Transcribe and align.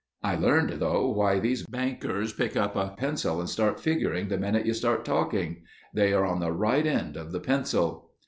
I 0.23 0.35
learned 0.35 0.79
though, 0.79 1.07
why 1.11 1.37
these 1.39 1.61
bankers 1.63 2.33
pick 2.33 2.57
up 2.57 2.75
a 2.75 2.95
pencil 2.97 3.39
and 3.39 3.47
start 3.47 3.79
figuring 3.79 4.29
the 4.29 4.37
minute 4.39 4.65
you 4.65 4.73
start 4.73 5.05
talking. 5.05 5.61
They 5.93 6.11
are 6.11 6.25
on 6.25 6.39
the 6.39 6.51
right 6.53 6.87
end 6.87 7.15
of 7.17 7.31
the 7.31 7.39
pencil." 7.39 8.09